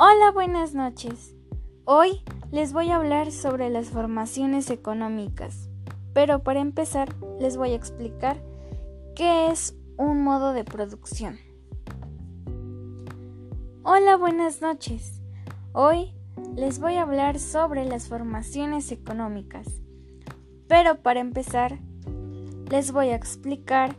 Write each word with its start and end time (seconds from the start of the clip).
Hola, 0.00 0.30
buenas 0.30 0.74
noches. 0.74 1.34
Hoy 1.84 2.22
les 2.52 2.72
voy 2.72 2.90
a 2.90 2.96
hablar 2.98 3.32
sobre 3.32 3.68
las 3.68 3.88
formaciones 3.88 4.70
económicas, 4.70 5.68
pero 6.12 6.44
para 6.44 6.60
empezar 6.60 7.08
les 7.40 7.56
voy 7.56 7.72
a 7.72 7.74
explicar 7.74 8.40
qué 9.16 9.50
es 9.50 9.74
un 9.96 10.22
modo 10.22 10.52
de 10.52 10.62
producción. 10.62 11.40
Hola, 13.82 14.16
buenas 14.16 14.62
noches. 14.62 15.20
Hoy 15.72 16.14
les 16.54 16.78
voy 16.78 16.94
a 16.94 17.02
hablar 17.02 17.40
sobre 17.40 17.84
las 17.84 18.06
formaciones 18.06 18.92
económicas, 18.92 19.66
pero 20.68 21.02
para 21.02 21.18
empezar 21.18 21.80
les 22.70 22.92
voy 22.92 23.08
a 23.08 23.16
explicar 23.16 23.96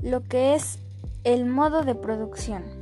lo 0.00 0.22
que 0.22 0.54
es 0.54 0.78
el 1.24 1.44
modo 1.44 1.82
de 1.82 1.96
producción. 1.96 2.79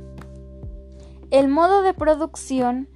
El 1.31 1.47
modo 1.47 1.83
de 1.83 1.93
producción 1.93 2.89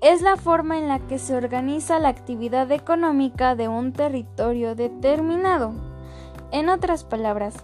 es 0.00 0.20
la 0.20 0.36
forma 0.36 0.76
en 0.76 0.88
la 0.88 0.98
que 0.98 1.20
se 1.20 1.36
organiza 1.36 2.00
la 2.00 2.08
actividad 2.08 2.72
económica 2.72 3.54
de 3.54 3.68
un 3.68 3.92
territorio 3.92 4.74
determinado. 4.74 5.72
En 6.50 6.68
otras 6.68 7.04
palabras, 7.04 7.54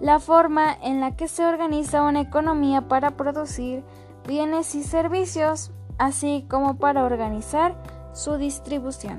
la 0.00 0.18
forma 0.18 0.72
en 0.72 1.00
la 1.00 1.14
que 1.14 1.28
se 1.28 1.44
organiza 1.44 2.04
una 2.04 2.22
economía 2.22 2.88
para 2.88 3.18
producir 3.18 3.84
bienes 4.26 4.74
y 4.74 4.82
servicios, 4.82 5.72
así 5.98 6.46
como 6.48 6.78
para 6.78 7.04
organizar 7.04 7.76
su 8.14 8.38
distribución. 8.38 9.18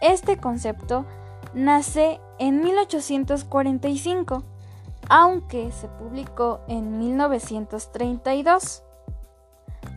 Este 0.00 0.36
concepto 0.36 1.06
nace 1.54 2.20
en 2.38 2.60
1845 2.60 4.44
aunque 5.08 5.70
se 5.72 5.88
publicó 5.88 6.60
en 6.68 6.98
1932. 6.98 8.82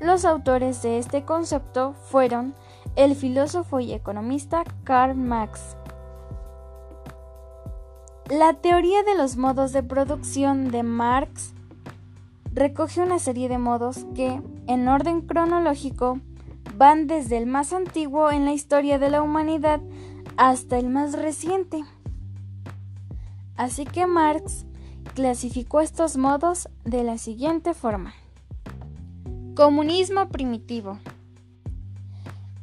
Los 0.02 0.26
autores 0.26 0.82
de 0.82 1.00
este 1.00 1.24
concepto 1.24 1.94
fueron 1.94 2.54
el 2.96 3.16
filósofo 3.16 3.80
y 3.80 3.94
economista 3.94 4.64
Karl 4.84 5.16
Marx. 5.16 5.78
La 8.30 8.54
teoría 8.54 9.04
de 9.04 9.16
los 9.16 9.38
modos 9.38 9.72
de 9.72 9.84
producción 9.84 10.70
de 10.70 10.84
Marx 10.84 11.54
recoge 12.54 13.02
una 13.02 13.20
serie 13.20 13.48
de 13.48 13.58
modos 13.58 14.06
que, 14.16 14.42
en 14.68 14.88
orden 14.88 15.22
cronológico, 15.22 16.20
van 16.76 17.08
desde 17.08 17.38
el 17.38 17.46
más 17.46 17.72
antiguo 17.72 18.32
en 18.32 18.46
la 18.46 18.52
historia 18.52 19.00
de 19.00 19.10
la 19.10 19.22
humanidad 19.22 19.80
hasta 20.36 20.78
el 20.78 20.90
más 20.90 21.14
reciente. 21.14 21.84
Así 23.56 23.86
que 23.86 24.06
Marx 24.06 24.66
clasificó 25.18 25.82
estos 25.82 26.16
modos 26.16 26.70
de 26.86 27.04
la 27.04 27.18
siguiente 27.18 27.74
forma. 27.74 28.14
Comunismo 29.56 30.30
primitivo. 30.30 31.00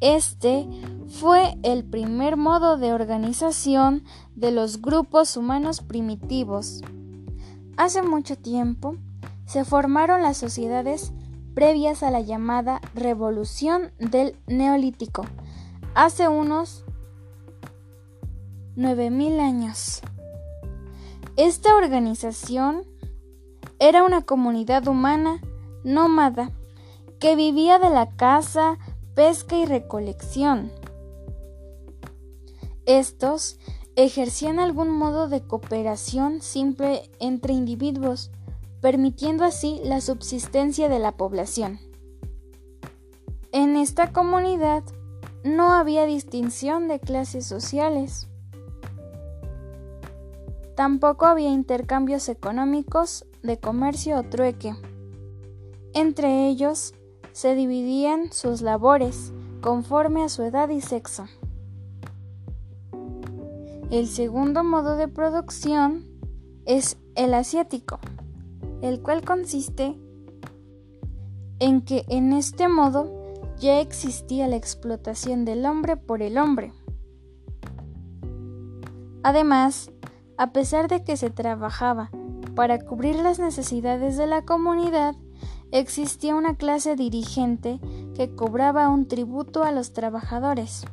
Este 0.01 0.69
fue 1.09 1.59
el 1.65 1.83
primer 1.83 2.37
modo 2.37 2.77
de 2.77 2.93
organización 2.93 4.05
de 4.37 4.53
los 4.53 4.81
grupos 4.81 5.37
humanos 5.37 5.81
primitivos. 5.81 6.81
Hace 7.77 8.03
mucho 8.03 8.39
tiempo 8.39 8.99
se 9.47 9.65
formaron 9.65 10.23
las 10.23 10.37
sociedades 10.37 11.13
previas 11.57 12.05
a 12.05 12.13
la 12.13 12.21
llamada 12.21 12.81
revolución 12.95 13.91
del 13.99 14.37
neolítico, 14.47 15.25
hace 15.97 16.29
unos 16.29 16.85
9.000 18.77 19.41
años. 19.41 20.03
Esta 21.37 21.75
organización 21.75 22.85
era 23.81 24.05
una 24.05 24.23
comunidad 24.23 24.87
humana 24.87 25.41
nómada 25.83 26.53
que 27.19 27.35
vivía 27.35 27.81
de 27.81 27.91
la 27.91 28.15
caza, 28.15 28.79
pesca 29.17 29.57
y 29.57 29.65
recolección. 29.65 30.71
Estos 32.87 33.59
ejercían 33.97 34.61
algún 34.61 34.91
modo 34.91 35.29
de 35.29 35.43
cooperación 35.43 36.41
simple 36.41 37.11
entre 37.19 37.53
individuos, 37.53 38.31
permitiendo 38.81 39.45
así 39.45 39.81
la 39.83 40.01
subsistencia 40.01 40.89
de 40.89 41.01
la 41.01 41.17
población. 41.17 41.81
En 43.51 43.77
esta 43.77 44.13
comunidad 44.13 44.85
no 45.43 45.73
había 45.73 46.07
distinción 46.07 46.87
de 46.87 47.01
clases 47.01 47.45
sociales. 47.45 48.29
Tampoco 50.75 51.27
había 51.27 51.51
intercambios 51.51 52.29
económicos 52.29 53.27
de 53.43 53.59
comercio 53.59 54.19
o 54.19 54.23
trueque. 54.25 54.75
Entre 55.93 56.49
ellos 56.49 56.95
se 57.33 57.55
dividían 57.55 58.33
sus 58.33 58.61
labores 58.61 59.33
conforme 59.61 60.25
a 60.25 60.29
su 60.29 60.43
edad 60.43 60.69
y 60.71 60.81
sexo. 60.81 61.27
El 63.91 64.09
segundo 64.09 64.65
modo 64.65 64.97
de 64.97 65.07
producción 65.07 66.07
es 66.67 66.97
el 67.15 67.35
asiático, 67.35 68.01
el 68.83 69.01
cual 69.01 69.25
consiste 69.25 69.97
en 71.61 71.83
que 71.83 72.05
en 72.09 72.33
este 72.33 72.69
modo 72.69 73.09
ya 73.59 73.81
existía 73.81 74.49
la 74.49 74.57
explotación 74.57 75.45
del 75.45 75.65
hombre 75.65 75.97
por 75.97 76.23
el 76.23 76.39
hombre. 76.39 76.73
Además, 79.23 79.91
a 80.37 80.53
pesar 80.53 80.89
de 80.89 81.05
que 81.05 81.17
se 81.17 81.31
trabajaba 81.31 82.11
para 82.55 82.79
cubrir 82.79 83.17
las 83.17 83.39
necesidades 83.39 84.17
de 84.17 84.27
la 84.27 84.43
comunidad, 84.43 85.15
existía 85.73 86.35
una 86.35 86.57
clase 86.57 86.97
dirigente 86.97 87.81
que 88.15 88.35
cobraba 88.35 88.89
un 88.89 89.09
tributo 89.09 89.65
a 89.65 89.73
los 89.73 89.93
trabajadores. 89.93 90.85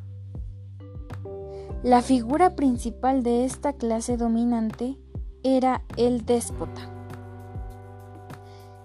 La 1.84 2.02
figura 2.02 2.56
principal 2.56 3.24
de 3.24 3.46
esta 3.46 3.74
clase 3.74 4.18
dominante 4.18 4.98
era 5.44 5.84
el 5.98 6.26
déspota. 6.26 6.82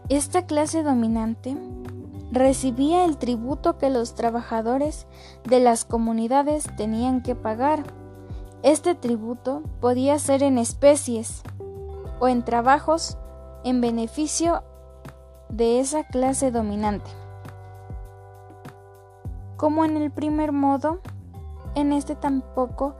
Esta 0.08 0.46
clase 0.46 0.82
dominante 0.82 1.56
recibía 2.30 3.04
el 3.04 3.18
tributo 3.18 3.76
que 3.78 3.90
los 3.90 4.14
trabajadores 4.14 5.06
de 5.44 5.60
las 5.60 5.84
comunidades 5.84 6.64
tenían 6.76 7.22
que 7.22 7.34
pagar 7.34 7.84
este 8.62 8.94
tributo 8.94 9.62
podía 9.80 10.18
ser 10.18 10.42
en 10.42 10.58
especies 10.58 11.42
o 12.20 12.28
en 12.28 12.44
trabajos 12.44 13.18
en 13.64 13.80
beneficio 13.80 14.62
de 15.48 15.80
esa 15.80 16.04
clase 16.04 16.50
dominante. 16.50 17.10
Como 19.56 19.84
en 19.84 19.96
el 19.96 20.10
primer 20.10 20.52
modo, 20.52 21.00
en 21.74 21.92
este 21.92 22.14
tampoco 22.14 22.94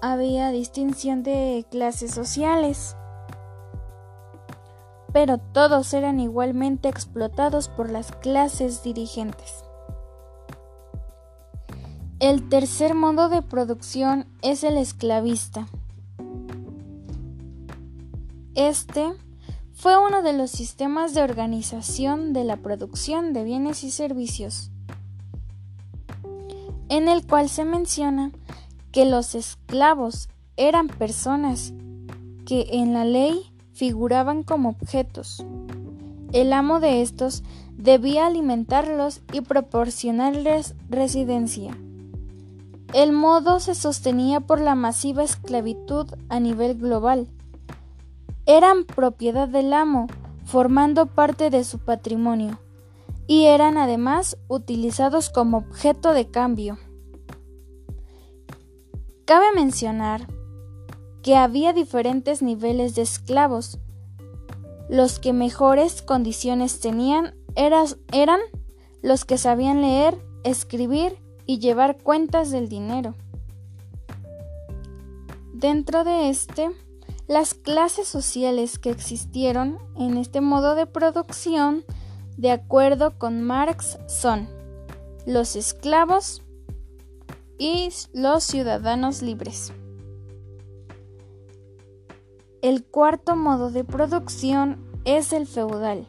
había 0.00 0.50
distinción 0.50 1.22
de 1.22 1.66
clases 1.70 2.12
sociales, 2.12 2.96
pero 5.12 5.38
todos 5.38 5.92
eran 5.92 6.20
igualmente 6.20 6.88
explotados 6.88 7.68
por 7.68 7.90
las 7.90 8.12
clases 8.12 8.82
dirigentes. 8.82 9.64
El 12.20 12.50
tercer 12.50 12.94
modo 12.94 13.30
de 13.30 13.40
producción 13.40 14.26
es 14.42 14.62
el 14.62 14.76
esclavista. 14.76 15.66
Este 18.54 19.14
fue 19.72 19.96
uno 19.96 20.20
de 20.20 20.34
los 20.34 20.50
sistemas 20.50 21.14
de 21.14 21.22
organización 21.22 22.34
de 22.34 22.44
la 22.44 22.58
producción 22.58 23.32
de 23.32 23.44
bienes 23.44 23.84
y 23.84 23.90
servicios, 23.90 24.70
en 26.90 27.08
el 27.08 27.26
cual 27.26 27.48
se 27.48 27.64
menciona 27.64 28.32
que 28.92 29.06
los 29.06 29.34
esclavos 29.34 30.28
eran 30.58 30.88
personas 30.88 31.72
que 32.44 32.66
en 32.72 32.92
la 32.92 33.06
ley 33.06 33.50
figuraban 33.72 34.42
como 34.42 34.68
objetos. 34.68 35.42
El 36.34 36.52
amo 36.52 36.80
de 36.80 37.00
estos 37.00 37.42
debía 37.78 38.26
alimentarlos 38.26 39.22
y 39.32 39.40
proporcionarles 39.40 40.74
residencia. 40.90 41.74
El 42.92 43.12
modo 43.12 43.60
se 43.60 43.76
sostenía 43.76 44.40
por 44.40 44.60
la 44.60 44.74
masiva 44.74 45.22
esclavitud 45.22 46.08
a 46.28 46.40
nivel 46.40 46.76
global. 46.76 47.28
Eran 48.46 48.84
propiedad 48.84 49.46
del 49.46 49.72
amo, 49.72 50.08
formando 50.44 51.06
parte 51.06 51.50
de 51.50 51.62
su 51.62 51.78
patrimonio, 51.78 52.58
y 53.28 53.44
eran 53.44 53.78
además 53.78 54.36
utilizados 54.48 55.30
como 55.30 55.58
objeto 55.58 56.12
de 56.14 56.32
cambio. 56.32 56.78
Cabe 59.24 59.52
mencionar 59.54 60.26
que 61.22 61.36
había 61.36 61.72
diferentes 61.72 62.42
niveles 62.42 62.96
de 62.96 63.02
esclavos. 63.02 63.78
Los 64.88 65.20
que 65.20 65.32
mejores 65.32 66.02
condiciones 66.02 66.80
tenían 66.80 67.36
eran 67.54 68.40
los 69.00 69.24
que 69.24 69.38
sabían 69.38 69.80
leer, 69.80 70.18
escribir 70.42 71.16
y 71.50 71.58
llevar 71.58 71.98
cuentas 71.98 72.52
del 72.52 72.68
dinero. 72.68 73.16
Dentro 75.52 76.04
de 76.04 76.30
este, 76.30 76.70
las 77.26 77.54
clases 77.54 78.06
sociales 78.06 78.78
que 78.78 78.90
existieron 78.90 79.80
en 79.96 80.16
este 80.16 80.40
modo 80.40 80.76
de 80.76 80.86
producción 80.86 81.84
de 82.36 82.52
acuerdo 82.52 83.18
con 83.18 83.42
Marx, 83.42 83.98
son 84.06 84.48
los 85.26 85.56
esclavos 85.56 86.44
y 87.58 87.88
los 88.12 88.44
ciudadanos 88.44 89.20
libres. 89.20 89.72
El 92.62 92.84
cuarto 92.84 93.34
modo 93.34 93.72
de 93.72 93.82
producción 93.82 94.78
es 95.04 95.32
el 95.32 95.48
feudal. 95.48 96.06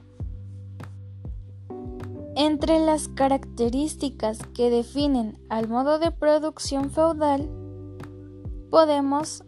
Entre 2.36 2.80
las 2.80 3.10
características 3.10 4.40
que 4.54 4.70
definen 4.70 5.38
al 5.50 5.68
modo 5.68 6.00
de 6.00 6.12
producción 6.12 6.90
feudal, 6.90 7.50
podemos 8.70 9.44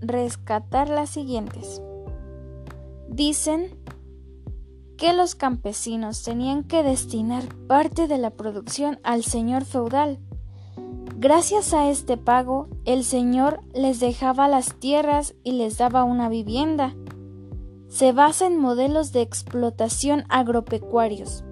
rescatar 0.00 0.88
las 0.88 1.10
siguientes. 1.10 1.80
Dicen 3.08 3.78
que 4.96 5.12
los 5.12 5.36
campesinos 5.36 6.24
tenían 6.24 6.64
que 6.64 6.82
destinar 6.82 7.44
parte 7.68 8.08
de 8.08 8.18
la 8.18 8.30
producción 8.30 8.98
al 9.04 9.22
señor 9.22 9.64
feudal. 9.64 10.18
Gracias 11.16 11.72
a 11.72 11.88
este 11.88 12.16
pago, 12.16 12.68
el 12.84 13.04
señor 13.04 13.60
les 13.74 14.00
dejaba 14.00 14.48
las 14.48 14.74
tierras 14.74 15.36
y 15.44 15.52
les 15.52 15.78
daba 15.78 16.02
una 16.02 16.28
vivienda. 16.28 16.96
Se 17.86 18.12
basa 18.12 18.46
en 18.46 18.58
modelos 18.58 19.12
de 19.12 19.22
explotación 19.22 20.24
agropecuarios. 20.28 21.44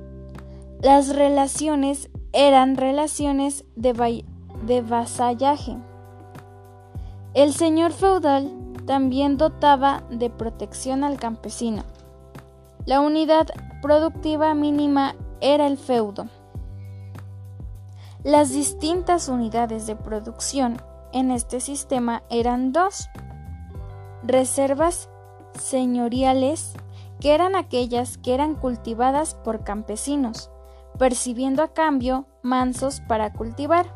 Las 0.83 1.15
relaciones 1.15 2.11
eran 2.33 2.77
relaciones 2.77 3.65
de, 3.77 4.25
de 4.67 4.83
vasallaje. 4.83 5.79
El 7.33 7.55
señor 7.55 7.93
feudal 7.93 8.53
también 8.87 9.39
dotaba 9.39 10.03
de 10.11 10.29
protección 10.29 11.03
al 11.03 11.19
campesino. 11.19 11.83
La 12.85 13.01
unidad 13.01 13.49
productiva 13.81 14.55
mínima 14.55 15.15
era 15.41 15.67
el 15.67 15.79
feudo. 15.79 16.27
Las 18.23 18.51
distintas 18.51 19.29
unidades 19.29 19.87
de 19.87 19.97
producción 19.97 20.77
en 21.13 21.31
este 21.31 21.61
sistema 21.61 22.23
eran 22.29 22.73
dos. 22.73 23.09
Reservas 24.23 25.09
señoriales, 25.55 26.75
que 27.21 27.35
eran 27.35 27.57
aquellas 27.57 28.19
que 28.19 28.35
eran 28.35 28.55
cultivadas 28.57 29.35
por 29.35 29.65
campesinos, 29.65 30.51
percibiendo 30.99 31.63
a 31.63 31.73
cambio 31.73 32.27
mansos 32.43 33.01
para 33.01 33.33
cultivar. 33.33 33.87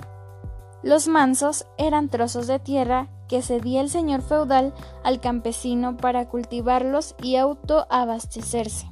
Los 0.83 1.09
mansos 1.09 1.67
eran 1.79 2.09
trozos 2.09 2.47
de 2.47 2.59
tierra 2.59 3.09
que 3.29 3.43
cedía 3.43 3.81
el 3.81 3.91
señor 3.91 4.23
feudal 4.23 4.75
al 5.05 5.21
campesino 5.21 5.97
para 5.97 6.29
cultivarlos 6.29 7.15
y 7.23 7.37
autoabastecerse. 7.37 8.91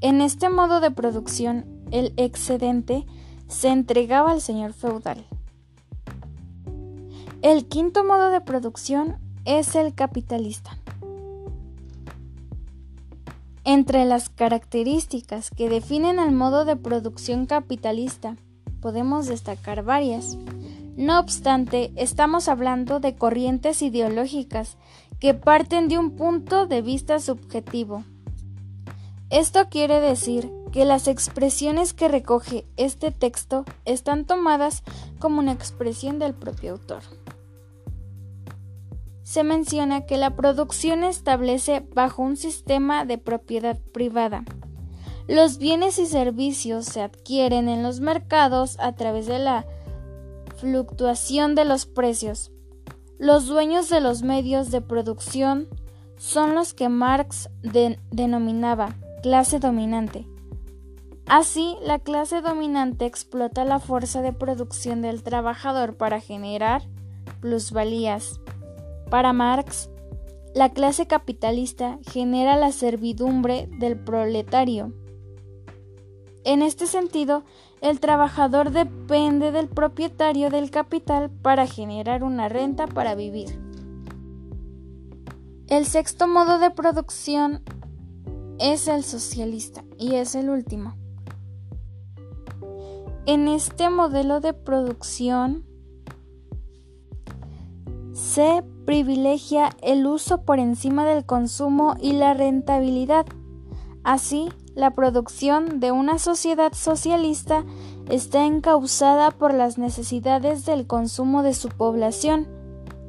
En 0.00 0.20
este 0.20 0.48
modo 0.48 0.80
de 0.80 0.90
producción, 0.90 1.66
el 1.90 2.12
excedente 2.16 3.06
se 3.48 3.68
entregaba 3.68 4.30
al 4.30 4.40
señor 4.40 4.72
feudal. 4.72 5.26
El 7.42 7.66
quinto 7.66 8.04
modo 8.04 8.30
de 8.30 8.40
producción 8.40 9.18
es 9.44 9.74
el 9.74 9.94
capitalista. 9.94 10.78
Entre 13.70 14.06
las 14.06 14.30
características 14.30 15.50
que 15.50 15.68
definen 15.68 16.18
al 16.18 16.32
modo 16.32 16.64
de 16.64 16.74
producción 16.74 17.44
capitalista 17.44 18.34
podemos 18.80 19.26
destacar 19.26 19.82
varias. 19.82 20.38
No 20.96 21.20
obstante, 21.20 21.92
estamos 21.94 22.48
hablando 22.48 22.98
de 22.98 23.14
corrientes 23.14 23.82
ideológicas 23.82 24.78
que 25.20 25.34
parten 25.34 25.88
de 25.88 25.98
un 25.98 26.12
punto 26.12 26.66
de 26.66 26.80
vista 26.80 27.18
subjetivo. 27.18 28.04
Esto 29.28 29.68
quiere 29.68 30.00
decir 30.00 30.50
que 30.72 30.86
las 30.86 31.06
expresiones 31.06 31.92
que 31.92 32.08
recoge 32.08 32.64
este 32.78 33.10
texto 33.10 33.66
están 33.84 34.24
tomadas 34.24 34.82
como 35.18 35.40
una 35.40 35.52
expresión 35.52 36.18
del 36.18 36.32
propio 36.32 36.72
autor. 36.72 37.02
Se 39.28 39.44
menciona 39.44 40.06
que 40.06 40.16
la 40.16 40.36
producción 40.36 41.04
establece 41.04 41.86
bajo 41.94 42.22
un 42.22 42.38
sistema 42.38 43.04
de 43.04 43.18
propiedad 43.18 43.78
privada. 43.92 44.42
Los 45.26 45.58
bienes 45.58 45.98
y 45.98 46.06
servicios 46.06 46.86
se 46.86 47.02
adquieren 47.02 47.68
en 47.68 47.82
los 47.82 48.00
mercados 48.00 48.78
a 48.80 48.94
través 48.94 49.26
de 49.26 49.38
la 49.38 49.66
fluctuación 50.56 51.54
de 51.54 51.66
los 51.66 51.84
precios. 51.84 52.52
Los 53.18 53.46
dueños 53.46 53.90
de 53.90 54.00
los 54.00 54.22
medios 54.22 54.70
de 54.70 54.80
producción 54.80 55.68
son 56.16 56.54
los 56.54 56.72
que 56.72 56.88
Marx 56.88 57.50
denominaba 58.10 58.96
clase 59.22 59.58
dominante. 59.58 60.26
Así, 61.26 61.76
la 61.84 61.98
clase 61.98 62.40
dominante 62.40 63.04
explota 63.04 63.66
la 63.66 63.78
fuerza 63.78 64.22
de 64.22 64.32
producción 64.32 65.02
del 65.02 65.22
trabajador 65.22 65.98
para 65.98 66.18
generar 66.18 66.80
plusvalías. 67.42 68.40
Para 69.10 69.32
Marx, 69.32 69.88
la 70.54 70.70
clase 70.70 71.06
capitalista 71.06 71.98
genera 72.10 72.56
la 72.56 72.72
servidumbre 72.72 73.68
del 73.78 73.98
proletario. 73.98 74.92
En 76.44 76.62
este 76.62 76.86
sentido, 76.86 77.44
el 77.80 78.00
trabajador 78.00 78.70
depende 78.70 79.52
del 79.52 79.68
propietario 79.68 80.50
del 80.50 80.70
capital 80.70 81.30
para 81.30 81.66
generar 81.66 82.22
una 82.22 82.48
renta 82.48 82.86
para 82.86 83.14
vivir. 83.14 83.60
El 85.68 85.86
sexto 85.86 86.26
modo 86.26 86.58
de 86.58 86.70
producción 86.70 87.62
es 88.58 88.88
el 88.88 89.04
socialista 89.04 89.84
y 89.98 90.14
es 90.14 90.34
el 90.34 90.50
último. 90.50 90.96
En 93.26 93.48
este 93.48 93.90
modelo 93.90 94.40
de 94.40 94.54
producción 94.54 95.67
se 98.38 98.62
privilegia 98.86 99.70
el 99.82 100.06
uso 100.06 100.42
por 100.42 100.60
encima 100.60 101.04
del 101.04 101.26
consumo 101.26 101.96
y 102.00 102.12
la 102.12 102.34
rentabilidad. 102.34 103.26
Así, 104.04 104.48
la 104.76 104.92
producción 104.92 105.80
de 105.80 105.90
una 105.90 106.20
sociedad 106.20 106.72
socialista 106.72 107.64
está 108.08 108.44
encausada 108.44 109.32
por 109.32 109.52
las 109.54 109.76
necesidades 109.76 110.64
del 110.66 110.86
consumo 110.86 111.42
de 111.42 111.52
su 111.52 111.68
población 111.68 112.46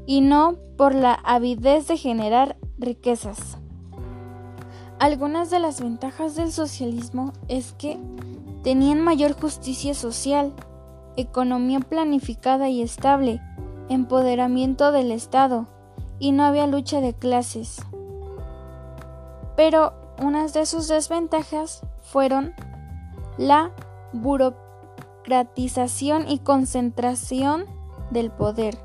y 0.07 0.21
no 0.21 0.55
por 0.79 0.95
la 0.95 1.13
avidez 1.13 1.87
de 1.87 1.97
generar 1.97 2.57
riquezas. 2.79 3.59
Algunas 4.97 5.51
de 5.51 5.59
las 5.59 5.79
ventajas 5.79 6.35
del 6.35 6.51
socialismo 6.51 7.33
es 7.49 7.73
que 7.73 7.99
tenían 8.63 8.99
mayor 8.99 9.39
justicia 9.39 9.93
social, 9.93 10.55
economía 11.17 11.81
planificada 11.81 12.67
y 12.67 12.81
estable, 12.81 13.39
empoderamiento 13.89 14.91
del 14.91 15.11
Estado 15.11 15.67
y 16.19 16.31
no 16.31 16.45
había 16.45 16.67
lucha 16.67 17.01
de 17.01 17.13
clases. 17.13 17.81
Pero 19.55 19.93
unas 20.21 20.53
de 20.53 20.65
sus 20.65 20.87
desventajas 20.87 21.81
fueron 22.01 22.53
la 23.37 23.71
burocratización 24.13 26.29
y 26.29 26.39
concentración 26.39 27.65
del 28.11 28.31
poder, 28.31 28.77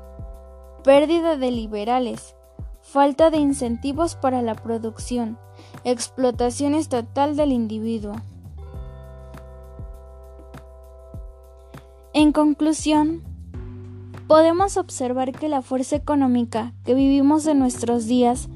pérdida 0.83 1.37
de 1.37 1.51
liberales, 1.51 2.35
falta 2.81 3.29
de 3.29 3.37
incentivos 3.37 4.15
para 4.15 4.41
la 4.41 4.55
producción, 4.55 5.37
explotación 5.83 6.73
estatal 6.75 7.35
del 7.35 7.51
individuo. 7.51 8.13
En 12.13 12.31
conclusión, 12.31 13.34
podemos 14.27 14.77
observar 14.77 15.31
que 15.31 15.49
la 15.49 15.61
fuerza 15.61 15.95
económica 15.95 16.73
que 16.83 16.95
vivimos 16.95 17.45
en 17.47 17.59
nuestros 17.59 18.07
días 18.07 18.49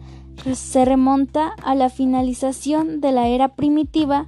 se 0.54 0.86
remonta 0.86 1.54
a 1.64 1.76
la 1.76 1.90
finalización 1.90 3.02
de 3.02 3.12
la 3.12 3.28
era 3.28 3.56
primitiva, 3.56 4.28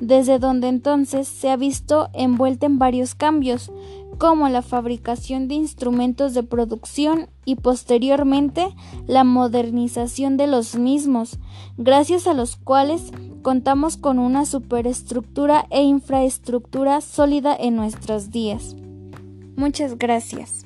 desde 0.00 0.38
donde 0.38 0.68
entonces 0.68 1.28
se 1.28 1.50
ha 1.50 1.56
visto 1.56 2.08
envuelta 2.12 2.66
en 2.66 2.78
varios 2.78 3.14
cambios, 3.14 3.70
como 4.18 4.48
la 4.48 4.62
fabricación 4.62 5.48
de 5.48 5.54
instrumentos 5.54 6.34
de 6.34 6.42
producción 6.42 7.28
y 7.44 7.56
posteriormente 7.56 8.68
la 9.06 9.24
modernización 9.24 10.36
de 10.36 10.46
los 10.46 10.76
mismos, 10.76 11.38
gracias 11.76 12.26
a 12.26 12.34
los 12.34 12.56
cuales 12.56 13.12
contamos 13.42 13.96
con 13.96 14.18
una 14.18 14.46
superestructura 14.46 15.66
e 15.70 15.82
infraestructura 15.82 17.00
sólida 17.00 17.56
en 17.56 17.76
nuestros 17.76 18.30
días. 18.30 18.76
Muchas 19.56 19.96
gracias. 19.98 20.63